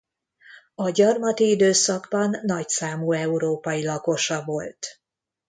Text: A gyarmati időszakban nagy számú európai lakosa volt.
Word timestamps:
A 0.75 0.89
gyarmati 0.89 1.49
időszakban 1.49 2.35
nagy 2.43 2.67
számú 2.69 3.11
európai 3.11 3.83
lakosa 3.85 4.43
volt. 4.43 4.87